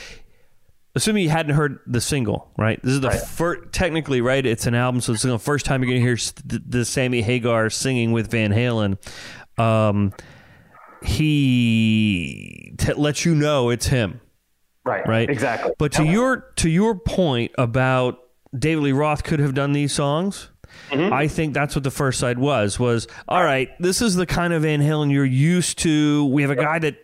[0.94, 2.81] Assuming you hadn't heard the single, right?
[2.83, 4.44] This is the first, technically, right?
[4.44, 7.22] It's an album, so it's the first time you're going to hear the, the Sammy
[7.22, 8.98] Hagar singing with Van Halen.
[9.57, 10.12] Um,
[11.03, 14.20] he t- lets you know it's him,
[14.85, 15.07] right.
[15.07, 15.31] right?
[15.31, 15.72] Exactly.
[15.79, 18.18] But to your to your point about
[18.59, 20.50] David Lee Roth could have done these songs,
[20.90, 21.12] Mm-hmm.
[21.12, 22.79] I think that's what the first side was.
[22.79, 23.70] Was all right.
[23.79, 26.26] This is the kind of Van Halen you're used to.
[26.26, 26.96] We have a guy that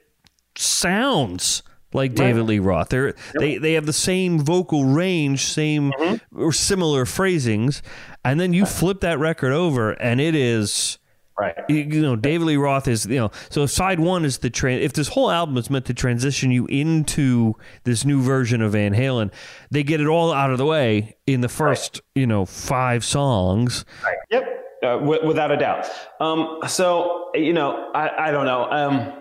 [0.57, 2.89] sounds like David Lee Roth.
[2.91, 6.41] They're, They they have the same vocal range, same Mm-hmm.
[6.43, 7.83] or similar phrasings,
[8.25, 10.99] and then you flip that record over, and it is
[11.39, 11.55] Right.
[11.69, 13.31] You, know, David Lee Roth is you know.
[13.51, 14.83] So side one is the trans.
[14.83, 17.53] If this whole album is meant to transition you into
[17.85, 19.31] this new version of Van Halen,
[19.71, 23.85] they get it all out of the way in the first you know five songs.
[24.03, 24.17] Right.
[24.31, 24.45] Yep.
[24.83, 25.87] Uh, w- without a doubt.
[26.21, 28.65] Um, so you know, I, I don't know.
[28.71, 29.13] Um,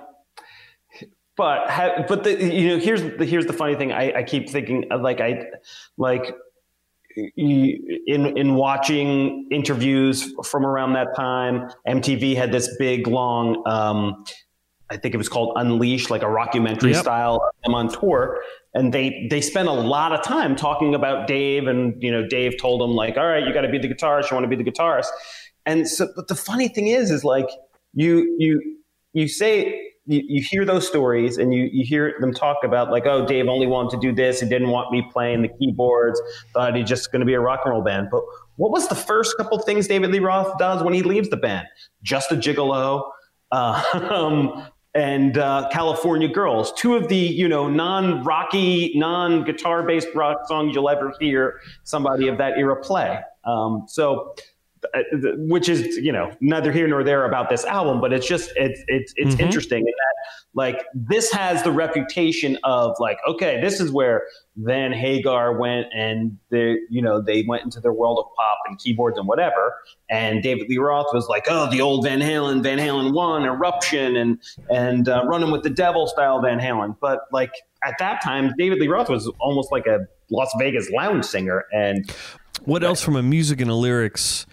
[1.37, 3.91] but ha- but the you know here's the here's the funny thing.
[3.91, 5.45] I, I keep thinking like I
[5.97, 6.35] like
[7.37, 13.63] in in watching interviews from around that time, MTV had this big long.
[13.65, 14.25] Um,
[14.89, 17.01] I think it was called Unleash, like a rockumentary Yep.
[17.01, 18.39] style of them on tour.
[18.75, 22.57] And they they spent a lot of time talking about Dave, and you know, Dave
[22.59, 24.29] told them like, "All right, you got to be the guitarist.
[24.29, 25.07] You want to be the guitarist."
[25.65, 27.47] And so, but the funny thing is, is like
[27.93, 28.77] you you
[29.13, 33.05] you say you, you hear those stories and you, you hear them talk about like,
[33.05, 34.39] oh, Dave only wanted to do this.
[34.39, 36.21] He didn't want me playing the keyboards.
[36.53, 38.09] Thought he's just going to be a rock and roll band.
[38.11, 38.23] But
[38.57, 41.67] what was the first couple things David Lee Roth does when he leaves the band?
[42.03, 43.09] Just a Gigolo,
[43.51, 50.89] uh, and uh, California Girls, two of the you know non-rocky, non-guitar-based rock songs you'll
[50.89, 53.19] ever hear somebody of that era play.
[53.43, 54.33] Um, so
[55.37, 58.81] which is you know neither here nor there about this album, but it's just it's
[58.87, 59.39] it's it's Mhm.
[59.41, 60.15] interesting in that
[60.53, 64.23] like this has the reputation of like okay, this is where
[64.57, 68.79] Van Hagar went and the you know they went into their world of pop and
[68.79, 69.73] keyboards and whatever,
[70.09, 74.15] and David Lee Roth was like oh the old Van Halen, Van Halen one, Eruption,
[74.15, 77.51] and and uh, Running with the Devil style Van Halen, but like
[77.83, 82.09] at that time David Lee Roth was almost like a Las Vegas lounge singer and
[82.63, 84.45] What else from a music and a lyrics?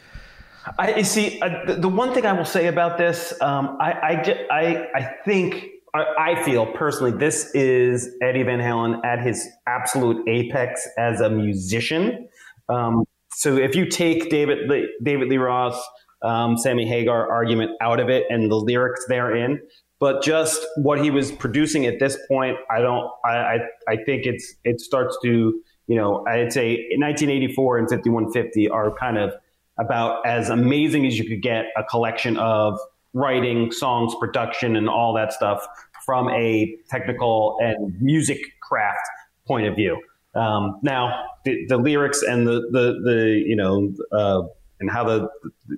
[0.79, 1.41] I you see.
[1.41, 5.15] Uh, the, the one thing I will say about this, um, I, I, I, I
[5.25, 11.21] think, I, I feel personally, this is Eddie Van Halen at his absolute apex as
[11.21, 12.29] a musician.
[12.69, 15.83] Um, so if you take David Lee, David Lee Roth,
[16.23, 19.61] um, Sammy Hagar argument out of it and the lyrics therein,
[19.99, 23.11] but just what he was producing at this point, I don't.
[23.25, 28.69] I, I, I think it's it starts to you know I'd say 1984 and 5150
[28.69, 29.35] are kind of
[29.79, 32.79] about as amazing as you could get a collection of
[33.15, 35.67] writing, songs, production, and all that stuff
[36.05, 39.07] from a technical and music craft
[39.47, 40.01] point of view.
[40.35, 44.43] Um, now, the, the lyrics and the the, the you know uh,
[44.81, 45.29] and how the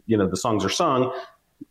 [0.06, 1.12] you know the songs are sung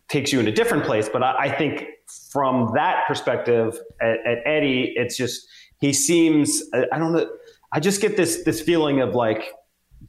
[0.09, 1.09] takes you in a different place.
[1.09, 1.85] But I, I think
[2.29, 5.47] from that perspective, at, at Eddie, it's just
[5.79, 7.29] he seems I, I don't know.
[7.71, 9.51] I just get this this feeling of like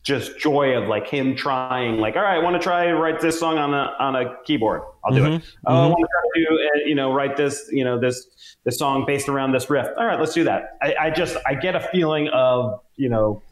[0.05, 3.21] just joy of like him trying like all right i want to try to write
[3.21, 4.83] this song on a on a keyboard.
[5.05, 5.43] I'll do it.
[5.67, 8.57] Oh, i want to try to do uh, you know write this you know this
[8.65, 9.89] this song based around this riff.
[9.99, 10.79] All right let's do that.
[10.83, 13.43] I, I just i get a feeling of you know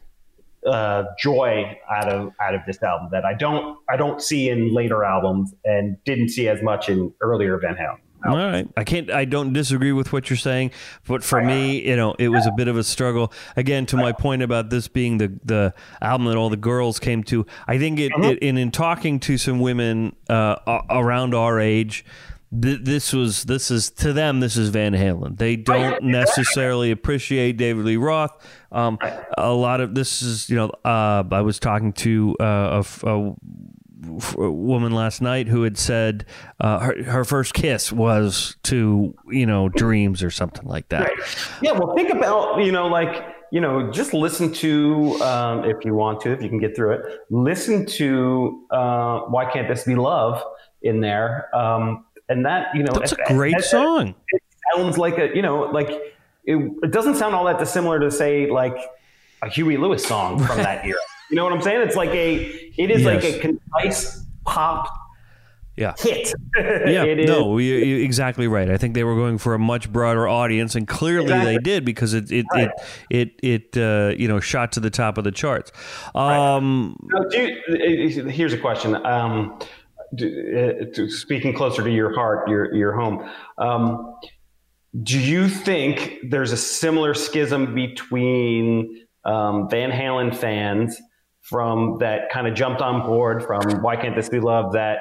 [0.65, 4.73] uh, joy out of out of this album that i don't i don't see in
[4.73, 8.67] later albums and didn't see as much in earlier van halen All right.
[8.77, 10.71] I can't I don't disagree with what you're saying,
[11.07, 13.33] but for me, you know, it was a bit of a struggle.
[13.55, 17.23] Again, to my point about this being the the album that all the girls came
[17.25, 20.55] to, I think it, it in in talking to some women uh,
[20.89, 22.05] around our age,
[22.61, 25.37] th- this was this is to them this is Van Halen.
[25.37, 28.31] They don't necessarily appreciate David Lee Roth.
[28.71, 28.97] Um,
[29.37, 33.03] a lot of this is you know uh, I was talking to uh, a f-
[33.03, 33.35] a f- a
[34.35, 36.25] woman last night who had said
[36.59, 41.09] uh, her her first kiss was to you know dreams or something like that.
[41.61, 45.93] Yeah, well, think about you know, like you know, just listen to um, if you
[45.93, 47.19] want to, if you can get through it.
[47.29, 50.43] Listen to uh, "Why Can't This Be Love"
[50.81, 54.15] in there, um, and that you know, That's a great it- song.
[54.29, 54.41] It
[54.75, 55.89] sounds like a you know, like
[56.45, 58.75] it, it doesn't sound all that dissimilar to say like
[59.41, 60.99] a Huey Lewis song from that era.
[61.33, 61.81] You know what I'm saying?
[61.81, 62.45] It's like a,
[62.77, 64.87] it is like a concise pop
[65.75, 65.95] Yeah.
[65.97, 66.31] hit.
[66.55, 68.69] Yeah, no, you, you're exactly right.
[68.69, 71.53] I think they were going for a much broader audience, and clearly Exactly.
[71.53, 72.69] they did because it it Right.
[73.09, 75.71] it it, it uh, you know shot to the top of the charts.
[76.13, 78.95] Um, Now, do you- uh, here's a question.
[78.95, 83.27] Um, uh, to- speaking closer to your heart, your your home.
[83.57, 84.17] Um,
[85.01, 91.01] do you think there's a similar schism between um, Van Halen fans
[91.43, 94.99] from that kind of jumped on board from Why Can't This Be Love that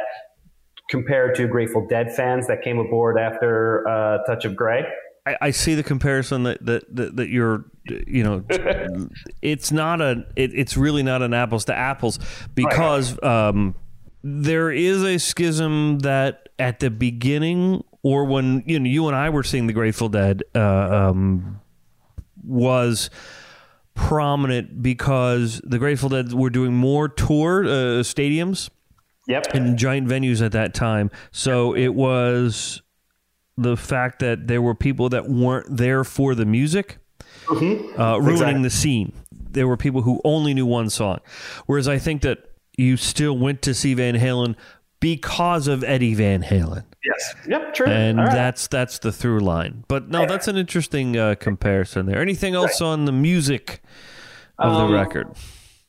[0.91, 4.85] compared to Grateful Dead fans that came aboard after uh, Touch of Grey?
[5.25, 8.45] I, I see the comparison that, that, that, that you're, you know,
[9.43, 12.19] it's not a, it, it's really not an apples to apples
[12.57, 13.77] because um,
[14.25, 19.31] there is a schism that at the beginning or when you know you and I
[19.31, 21.61] were seeing the Grateful Dead uh, um,
[22.45, 23.11] was
[23.95, 27.69] prominent because the Grateful Dead were doing more tour uh,
[28.03, 28.71] stadiums
[29.29, 29.55] Yep.
[29.55, 31.11] in giant venues at that time.
[31.31, 32.83] So it was
[33.57, 36.99] the fact that there were people that weren't there for the music,
[37.51, 38.29] uh, ruining Mm-hmm.
[38.31, 38.63] Exactly.
[38.63, 39.13] the scene.
[39.31, 41.19] There were people who only knew one song.
[41.67, 42.39] Whereas I think that
[42.77, 44.57] you still went to see Van Halen
[44.99, 46.85] because of Eddie Van Halen.
[47.05, 47.35] Yes.
[47.49, 47.75] Yep.
[47.75, 47.87] True.
[47.87, 48.35] And All right.
[48.35, 49.85] that's that's the through line.
[49.89, 52.21] But no, that's an interesting uh, comparison there.
[52.21, 53.83] Anything else on the music
[54.59, 55.29] of Um, the record?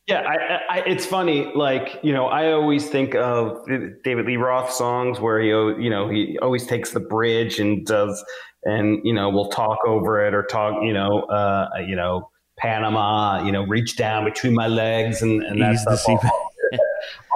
[0.07, 1.51] Yeah, I, I, I- it's funny.
[1.55, 3.65] Like you know, I always think of
[4.03, 8.23] David Lee Roth songs where he, you know, he always takes the bridge and does,
[8.63, 13.43] and you know, we'll talk over it or talk, you know, uh, you know, Panama,
[13.45, 16.51] you know, reach down between my legs and, and that stuff, sea- all,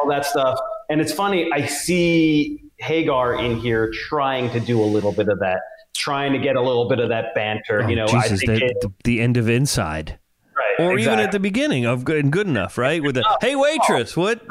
[0.03, 0.59] all that stuff.
[0.89, 1.49] And it's funny.
[1.53, 5.59] I see Hagar in here trying to do a little bit of that,
[5.95, 7.83] trying to get a little bit of that banter.
[7.83, 10.19] Oh, you know, I Jesus, think the, it, the, end of Inside.
[10.55, 13.01] right, Or even at the beginning of Good and Good Enough, right?
[13.01, 14.41] With the hey waitress, what?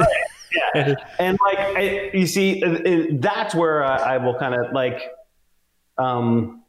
[0.75, 0.95] yeah.
[1.19, 5.01] and like I, you see uh, uh, that's where I, I will kind of like
[5.99, 6.63] um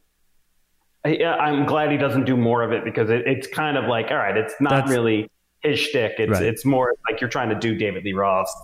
[1.06, 4.08] I, i'm glad he doesn't do more of it because it, it's kind of like
[4.12, 5.30] all right it's not That's- really
[5.62, 6.13] his shtick.
[6.20, 6.43] It's Right.
[6.43, 8.56] it's more like you're trying to do David Lee Roth's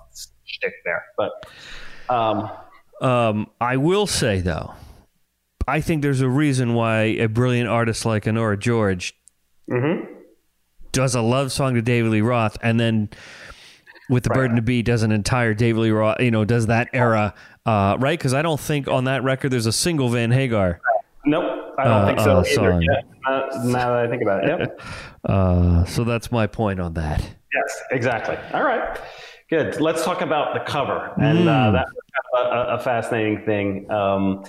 [0.46, 1.04] shtick there.
[1.18, 1.32] But
[2.08, 2.52] um,
[3.02, 4.74] Um, I will say though,
[5.68, 9.14] I think there's a reason why a brilliant artist like Honora George
[9.70, 10.08] mhm.
[10.92, 13.10] does a love song to David Lee Roth, and then
[14.10, 16.90] with the burden to be does an entire David Lee Roth, you know, does that
[16.94, 17.34] era,
[17.66, 18.18] uh, right?
[18.20, 20.80] Because I don't think on that record there's a single Van Hagar.
[21.26, 22.82] nope, I don't Uh, think so uh, either.
[22.82, 23.00] Yeah,
[23.64, 24.82] now that I think about it, yep.
[25.24, 27.22] Uh, so that's my point on that.
[27.22, 28.36] Yes, exactly.
[28.54, 29.00] All right,
[29.50, 29.80] good.
[29.80, 31.92] Let's talk about the cover, and uh, that's
[32.34, 33.90] a, a, a fascinating thing.
[33.92, 34.44] Um,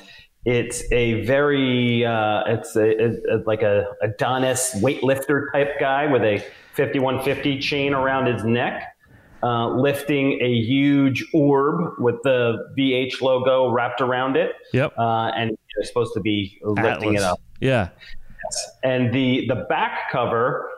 [0.44, 2.85] it's a very, uh, it's a,
[3.35, 6.38] it's like a Adonis weightlifter type guy with a
[6.75, 8.94] 5150 chain around his neck,
[9.42, 14.92] uh, lifting a huge orb with the VH logo wrapped around it, Yep.
[14.99, 17.23] uh, and it's supposed to be lifting Atlas.
[17.23, 17.88] it up Yeah.
[18.83, 20.68] and the the back cover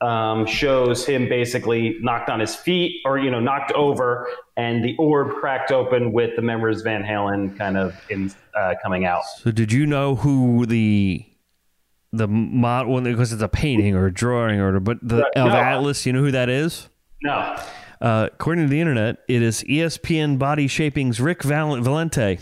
[0.00, 4.94] um, shows him basically knocked on his feet or you know knocked over and the
[4.98, 9.24] orb cracked open with the members of van halen kind of in uh, coming out
[9.42, 11.24] So did you know who the
[12.12, 15.46] the model well, because it's a painting or a drawing or but the No.
[15.48, 16.04] of Atlas?
[16.06, 16.88] You know who that is?
[17.22, 17.56] no
[18.00, 22.38] Uh, according to the internet, it is ESPN Body Shaping's Rick Val- Valente.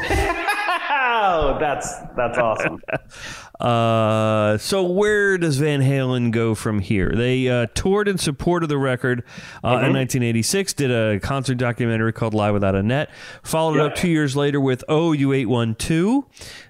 [0.00, 2.80] oh that's that's awesome
[3.60, 7.12] Uh, so where does Van Halen go from here?
[7.14, 9.20] They uh, toured in support of the record
[9.64, 13.10] uh, in 1986, did a concert documentary called Live Without a Net,
[13.42, 16.24] followed it up two years later with OU812.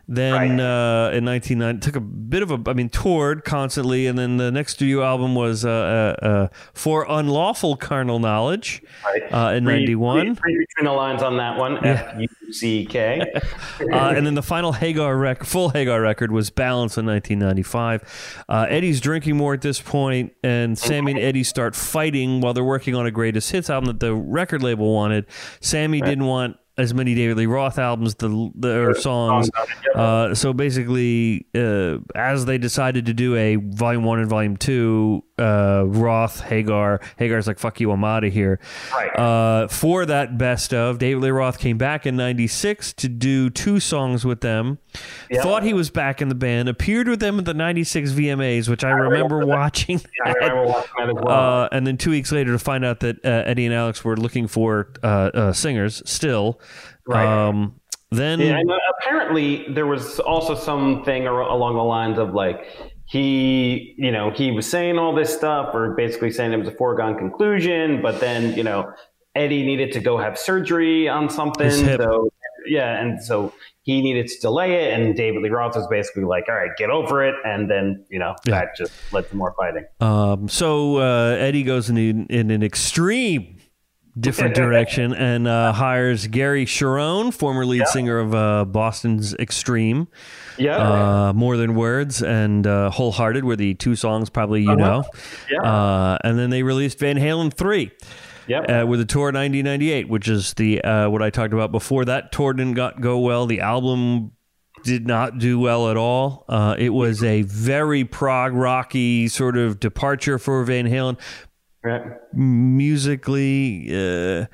[0.08, 4.36] Then uh, in 1990, took a bit of a, I mean, toured constantly, and then
[4.36, 9.22] the next studio album was uh, uh, uh, For Unlawful Carnal Knowledge right.
[9.32, 10.18] uh, in Read- 91.
[10.18, 11.84] read- between the lines on that one.
[11.84, 18.44] F-u-c-k uh, and then the final Hagar rec- full Hagar record was Balance in 1995.
[18.48, 22.62] Uh, Eddie's drinking more at this point, and Sammy and Eddie start fighting while they're
[22.62, 25.26] working on a greatest hits album that the record label wanted.
[25.60, 29.50] Sammy didn't want as many David Lee Roth albums, the, the or songs.
[29.56, 29.96] on it, yep.
[29.96, 35.22] Uh, so basically, uh, as they decided to do a volume one and volume two,
[35.38, 38.60] uh, Roth, Hagar, Hagar's like, fuck you, I'm out of here.
[38.92, 39.18] Right.
[39.18, 43.80] Uh, for that best of, David Lee Roth came back in 96 to do two
[43.80, 44.78] songs with them.
[45.30, 45.42] Yep.
[45.42, 48.84] Thought he was back in the band, appeared with them at the 96 VMAs, which
[48.84, 50.00] I remember watching.
[50.24, 53.00] i remember watching that as well Uh, and then two weeks later to find out
[53.00, 56.60] that uh, Eddie and Alex were looking for uh, uh, singers still.
[57.06, 57.48] Right.
[57.48, 62.66] Um, then Yeah, uh, apparently there was also something along the lines of like
[63.06, 66.72] he, you know, he was saying all this stuff, or basically saying it was a
[66.72, 68.92] foregone conclusion, but then you know
[69.34, 72.28] Eddie needed to go have surgery on something, so
[72.68, 76.44] yeah, and so he needed to delay it, and David Lee Roth was basically like,
[76.48, 78.52] "All right, get over it," and then you know Yeah.
[78.60, 79.84] that just led to more fighting.
[80.00, 83.55] Um, so uh, Eddie goes in, in an extreme
[84.18, 90.08] different direction and uh, hires Gary Cherone, former lead singer of uh, Boston's Extreme.
[90.58, 90.76] Yeah,
[91.28, 95.04] Uh, More Than Words and uh, Wholehearted were the two songs probably you know.
[95.50, 97.90] yeah, Uh, and then they released Van Halen 3
[98.46, 102.04] yep, uh, with the tour 1998, which is the uh, what I talked about before.
[102.04, 103.46] That tour didn't got, go well.
[103.46, 104.32] The album
[104.84, 106.44] did not do well at all.
[106.48, 111.18] Uh, it was a very prog rocky sort of departure for Van Halen
[111.86, 112.34] right.
[112.34, 113.88] musically.
[113.90, 114.46] Uh,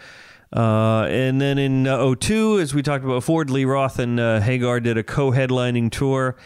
[0.54, 4.38] Uh, and then in uh, 02, as we talked about before, Lee Roth and uh,
[4.38, 6.36] Hagar did a co-headlining tour.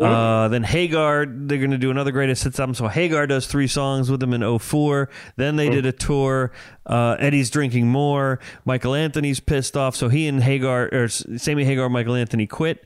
[0.00, 2.74] Uh, then Hagar, they're going to do another greatest hits album.
[2.74, 5.08] So Hagar does three songs with them in 04.
[5.36, 6.52] Then they did a tour.
[6.84, 8.38] Uh, Eddie's drinking more.
[8.64, 9.96] Michael Anthony's pissed off.
[9.96, 12.84] So he and Hagar, or Sammy Hagar, Michael Anthony quit.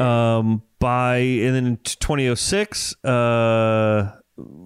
[0.00, 4.16] Um, by and then in 2006, uh,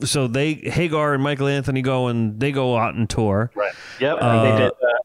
[0.04, 3.50] so they Hagar and Michael Anthony go and they go out and tour.
[3.54, 3.72] Right.
[4.00, 4.18] Yep.
[4.20, 4.72] and they did.
[4.72, 4.98] Uh,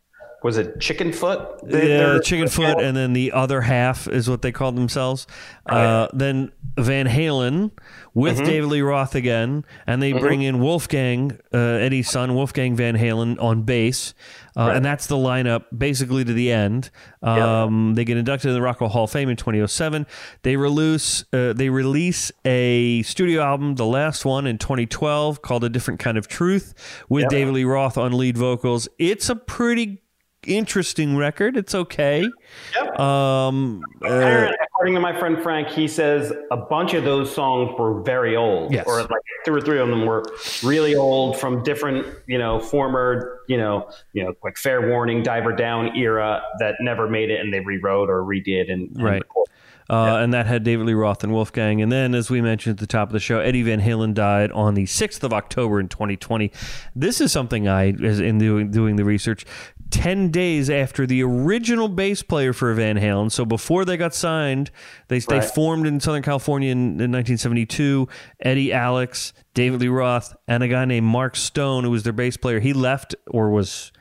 [0.46, 1.62] was it Chickenfoot?
[1.64, 5.26] They- Yeah, Chickenfoot, and then the other half is what they called themselves.
[5.66, 7.72] Uh, then Van Halen
[8.14, 8.46] with Mm-hmm.
[8.46, 13.42] David Lee Roth again, and they bring in Wolfgang, uh, Eddie's son, Wolfgang Van Halen
[13.42, 14.14] on bass,
[14.56, 16.92] uh, and that's the lineup basically to the end.
[17.24, 20.06] Um, They get inducted in the Rock and Roll Hall of Fame in 2007.
[20.44, 25.70] They release uh, they release a studio album, the last one in 2012, called A
[25.70, 26.74] Different Kind of Truth,
[27.10, 28.88] with David Lee Roth on lead vocals.
[29.00, 30.04] It's a pretty
[30.48, 31.58] interesting record.
[31.58, 32.28] It's okay.
[32.76, 33.00] Yep.
[33.00, 38.02] Um, uh, according to my friend Frank, he says a bunch of those songs were
[38.02, 38.86] very old, Yes.
[38.88, 39.10] or like
[39.46, 40.24] two or three of them were
[40.64, 45.54] really old from different, you know, former, you know, you know, like Fair Warning, Diver
[45.54, 49.22] Down era that never made it, and they rewrote or redid and, and Right.
[49.22, 49.52] recorded.
[49.88, 51.80] uh, and that had David Lee Roth and Wolfgang.
[51.80, 54.52] And then, as we mentioned at the top of the show, Eddie Van Halen died
[54.52, 56.52] on the 6th of October in 2020.
[56.96, 59.46] This is something I, as in doing, doing the research,
[59.92, 63.32] 10 days after the original bass player for Van Halen.
[63.32, 64.72] So before they got signed,
[65.08, 68.08] they, they formed in Southern California in, in 1972.
[68.40, 72.38] Eddie Alex, David Lee Roth, and a guy named Mark Stone, who was their bass
[72.38, 72.60] player.
[72.60, 73.92] He left or was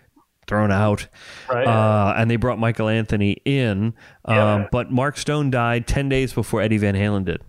[0.47, 1.07] thrown out.
[1.49, 1.67] Right.
[1.67, 3.95] Uh, and they brought Michael Anthony in.
[4.25, 4.69] Um, Yeah.
[4.71, 7.43] But Mark Stone died 10 days before Eddie Van Halen did.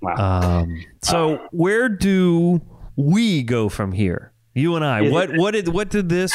[0.00, 0.14] Wow.
[0.60, 2.60] Um, so where do
[2.96, 4.32] we go from here?
[4.60, 5.10] You and I.
[5.10, 6.32] What what did what did this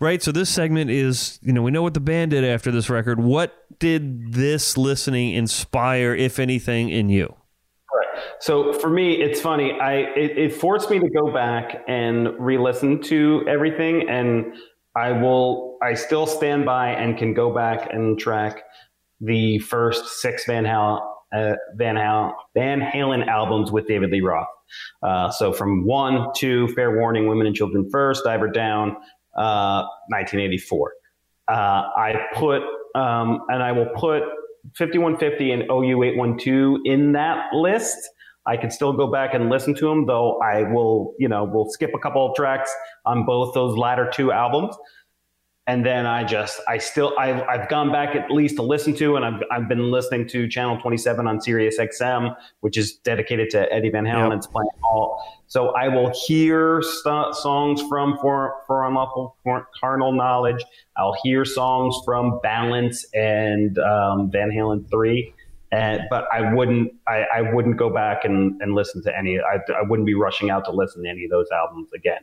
[0.00, 0.22] right?
[0.22, 3.20] So this segment is you know we know what the band did after this record.
[3.20, 7.34] What did this listening inspire, if anything, in you?
[7.94, 8.22] Right.
[8.40, 9.72] So for me, it's funny.
[9.72, 14.54] I it, it forced me to go back and re-listen to everything, and
[14.96, 15.78] I will.
[15.82, 18.62] I still stand by and can go back and track
[19.20, 21.00] the first six Van Halen
[21.34, 24.46] uh, Van Halen Van Halen albums with David Lee Roth.
[25.02, 28.96] Uh, so from one to Fair Warning, Women and Children First, Diver Down,
[29.36, 30.92] uh, 1984.
[31.48, 32.62] Uh, I put
[32.96, 34.22] um, and I will put
[34.74, 37.96] 5150 and OU 812 in that list.
[38.46, 41.68] I can still go back and listen to them, though I will, you know, we'll
[41.68, 42.72] skip a couple of tracks
[43.04, 44.76] on both those latter two albums.
[45.68, 49.16] And then I just, I still, I've, I've gone back at least to listen to,
[49.16, 53.72] and I've, I've been listening to Channel 27 on Sirius XM, which is dedicated to
[53.72, 54.30] Eddie Van Halen.
[54.30, 54.38] Yep.
[54.38, 55.42] It's playing all.
[55.48, 60.64] So I will hear st- songs from For, For Unlawful Car- Carnal Knowledge.
[60.96, 65.34] I'll hear songs from Balance and um, Van Halen 3.
[65.72, 69.56] And, but I wouldn't, I, I wouldn't go back and, and listen to any, I,
[69.76, 72.20] I wouldn't be rushing out to listen to any of those albums again.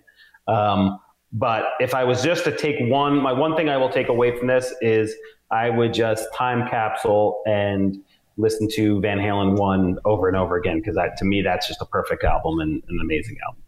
[0.47, 0.99] Um,
[1.34, 4.38] but if I was just to take one, my one thing I will take away
[4.38, 5.15] from this is
[5.49, 7.97] I would just time capsule and
[8.38, 11.86] listen to Van Halen one over and over again because to me that's just a
[11.86, 13.63] perfect album and an amazing album.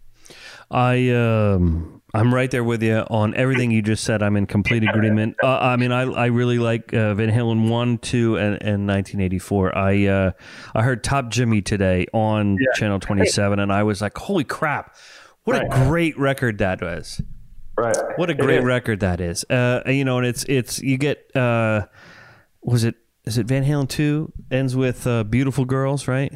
[0.72, 4.24] I um, I'm right there with you on everything you just said.
[4.24, 5.36] I'm in complete agreement.
[5.44, 9.78] Uh, I mean, I I really like uh, Van Halen one, two, and, and 1984.
[9.78, 10.32] I uh,
[10.74, 14.96] I heard Top Jimmy today on Channel 27, and I was like, holy crap,
[15.44, 17.22] what a great record that was.
[17.78, 17.98] Right.
[18.16, 19.44] What a great record that is.
[19.50, 21.88] Uh, you know, and it's it's you get uh,
[22.62, 22.96] was it
[23.26, 26.32] is it Van Halen two ends with uh, Beautiful Girls, right?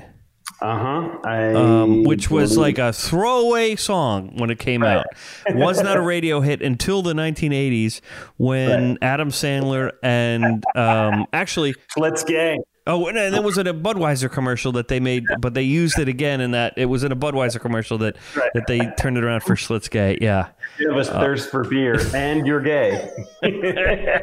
[0.61, 0.77] Uh
[1.23, 1.29] huh.
[1.29, 5.05] Um, which was like a throwaway song when it came out.
[5.49, 8.01] was not a radio hit until the 1980s
[8.37, 12.61] when Adam Sandler and um, actually, Let's Gang.
[12.89, 16.07] Oh, and then was it a Budweiser commercial that they made, but they used it
[16.09, 18.49] again in that it was in a Budweiser commercial that Right.
[18.55, 20.21] that they turned it around for Schlitz Schlitzgate.
[20.21, 20.47] Yeah.
[20.79, 23.09] You have a thirst for beer and you're gay.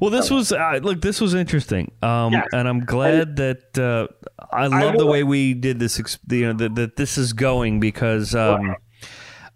[0.00, 1.00] Well, this was uh, look.
[1.00, 2.46] This was interesting, um, Yes.
[2.52, 4.08] and I'm glad that uh,
[4.52, 5.98] I love the way we did this.
[6.28, 8.76] You know that, that this is going because um,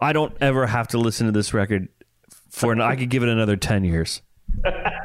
[0.00, 1.88] I don't ever have to listen to this record
[2.50, 2.72] for.
[2.72, 4.22] An, I could give it another ten years.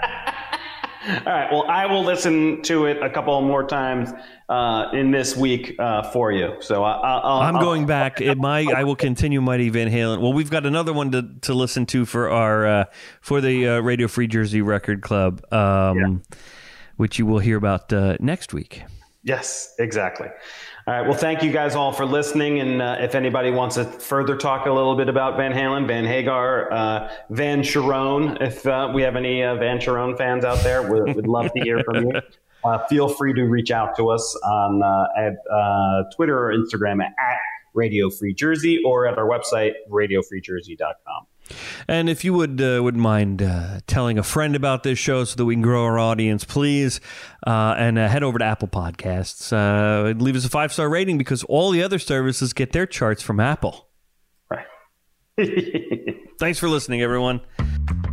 [1.05, 1.51] All right.
[1.51, 4.11] Well, I will listen to it a couple more times
[4.47, 6.55] uh, in this week uh, for you.
[6.61, 8.21] So I, I'll, I'm I'll- going back.
[8.21, 10.21] It my I will continue Mighty Van Halen.
[10.21, 12.85] Well, we've got another one to, to listen to for our uh,
[13.21, 16.23] for the uh, Radio Free Jersey Record Club, um,
[16.95, 18.83] which you will hear about uh, next week.
[19.23, 20.27] Yes, exactly.
[20.85, 21.07] All right.
[21.07, 22.59] Well, thank you guys all for listening.
[22.59, 26.03] And uh, if anybody wants to further talk a little bit about Van Halen, Van
[26.03, 30.91] Hagar, uh, Van Cherone, if uh, we have any uh, Van Cherone fans out there,
[30.91, 32.21] we'd, we'd love to hear from you.
[32.65, 35.33] Uh, feel free to reach out to us on uh, at
[36.15, 37.13] Twitter or Instagram at
[37.73, 41.27] Radio Free Jersey or at our website, radiofreejersey.com.
[41.87, 45.35] And if you would uh, would mind uh, telling a friend about this show so
[45.35, 46.99] that we can grow our audience, please,
[47.45, 49.51] uh, and uh, head over to Apple Podcasts.
[49.51, 53.21] Uh, leave us a five star rating because all the other services get their charts
[53.21, 53.89] from Apple.
[54.49, 54.65] Right.
[56.39, 57.41] Thanks for listening, everyone.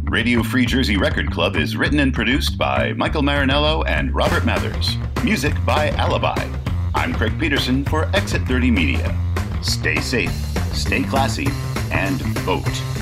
[0.04, 4.96] Radio Free Jersey Record Club is written and produced by Michael Marinello and Robert Mathers.
[5.22, 6.48] Music by Alibi.
[6.94, 9.16] I'm Craig Peterson for Exit 30 Media.
[9.62, 10.32] Stay safe,
[10.72, 11.46] stay classy,
[11.92, 12.99] and vote.